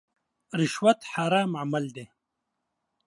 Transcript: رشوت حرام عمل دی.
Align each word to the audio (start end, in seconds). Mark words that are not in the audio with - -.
رشوت 0.59 0.99
حرام 1.11 1.51
عمل 1.61 1.85
دی. 1.95 2.05